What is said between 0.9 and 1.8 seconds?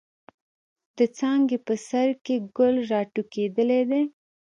د څانګې په